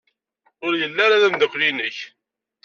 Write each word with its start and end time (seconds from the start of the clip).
Ur 0.65 0.73
yelli 0.79 1.01
ara 1.05 1.21
d 1.21 1.23
ameddakel-nnek? 1.27 1.97